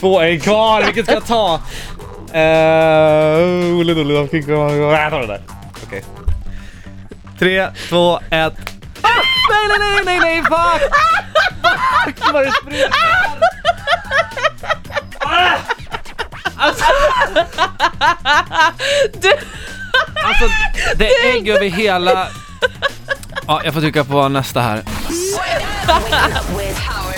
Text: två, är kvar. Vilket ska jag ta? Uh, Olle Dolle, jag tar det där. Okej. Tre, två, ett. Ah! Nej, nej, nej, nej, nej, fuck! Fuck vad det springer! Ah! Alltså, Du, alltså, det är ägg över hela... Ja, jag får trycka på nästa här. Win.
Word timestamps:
två, 0.00 0.20
är 0.20 0.38
kvar. 0.38 0.82
Vilket 0.82 1.04
ska 1.04 1.14
jag 1.14 1.26
ta? 1.26 1.60
Uh, 2.34 3.78
Olle 3.78 3.94
Dolle, 3.94 4.14
jag 4.14 4.30
tar 4.30 5.20
det 5.20 5.26
där. 5.26 5.42
Okej. 5.86 6.04
Tre, 7.38 7.68
två, 7.88 8.18
ett. 8.18 8.54
Ah! 9.02 9.08
Nej, 9.50 9.68
nej, 9.68 9.78
nej, 9.78 10.02
nej, 10.04 10.20
nej, 10.20 10.42
fuck! 10.42 10.82
Fuck 12.04 12.32
vad 12.32 12.44
det 12.44 12.52
springer! 12.52 12.88
Ah! 15.20 15.56
Alltså, 16.56 16.84
Du, 19.12 19.32
alltså, 20.24 20.48
det 20.96 21.08
är 21.08 21.36
ägg 21.36 21.48
över 21.48 21.66
hela... 21.66 22.28
Ja, 23.46 23.60
jag 23.64 23.74
får 23.74 23.80
trycka 23.80 24.04
på 24.04 24.28
nästa 24.28 24.60
här. 24.60 24.82
Win. 26.58 27.17